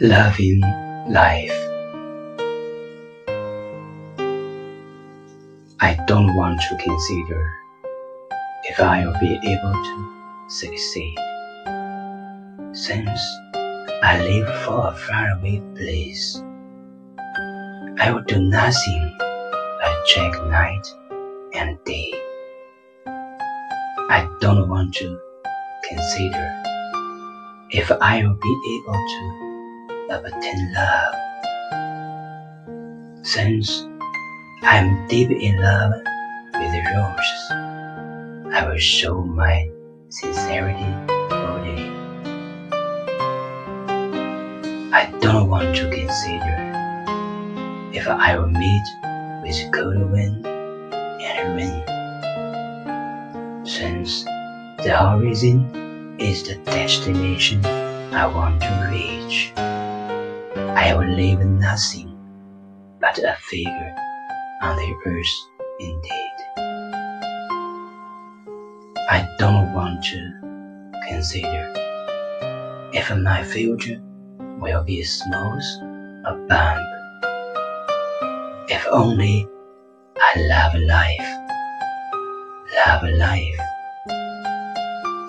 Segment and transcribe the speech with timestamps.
[0.00, 0.60] loving
[1.08, 1.56] life.
[5.80, 7.52] I don't want to consider
[8.64, 11.16] if I will be able to succeed,
[12.72, 13.20] since
[14.02, 16.42] I live for a faraway place.
[17.98, 20.86] I will do nothing but check night
[21.54, 22.12] and day.
[24.10, 25.18] I don't want to
[25.88, 26.62] consider
[27.70, 29.45] if I will be able to
[30.10, 31.14] obtain love.
[33.22, 33.86] Since
[34.62, 35.92] I am deep in love
[36.54, 37.50] with roses,
[38.54, 39.68] I will show my
[40.08, 40.90] sincerity
[41.28, 41.90] boldly.
[44.92, 46.54] I don't want to consider
[47.92, 48.86] if I will meet
[49.42, 51.82] with cold wind and rain.
[53.66, 57.64] Since the horizon is the destination
[58.14, 59.35] I want to reach.
[60.86, 62.16] I will leave nothing
[63.00, 63.92] but a figure
[64.62, 65.36] on the earth
[65.80, 66.36] indeed.
[69.10, 71.72] I don't want to consider
[72.94, 74.00] if my future
[74.60, 75.64] will be smooth
[76.24, 76.86] or bump.
[78.70, 79.48] If only
[80.20, 81.30] I love life,
[82.86, 83.58] love life.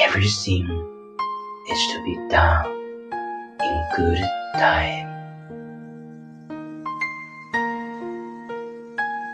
[0.00, 0.66] Everything
[1.70, 2.66] is to be done
[3.62, 4.18] in good
[4.54, 5.13] time.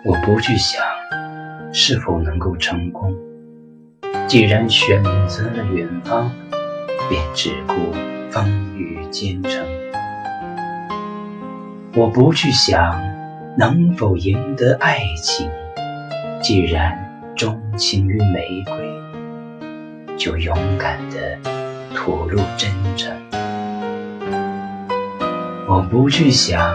[0.02, 0.82] 我不去想
[1.74, 3.14] 是否能够成功，
[4.26, 6.30] 既然选择了远方，
[7.10, 7.74] 便只顾
[8.30, 8.48] 风
[8.78, 9.62] 雨兼程。
[11.94, 12.98] 我不去想
[13.58, 15.50] 能否赢得爱情，
[16.40, 16.96] 既然
[17.36, 21.38] 钟情于玫瑰，就勇敢地
[21.94, 23.14] 吐露真诚。
[25.68, 26.74] 我不去想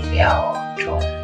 [0.21, 1.20] 药中。